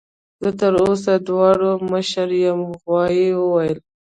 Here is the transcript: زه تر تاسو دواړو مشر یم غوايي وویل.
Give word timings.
زه 0.43 0.49
تر 0.59 0.73
تاسو 0.87 1.13
دواړو 1.27 1.71
مشر 1.91 2.27
یم 2.43 2.59
غوايي 2.81 3.27
وویل. 3.35 3.77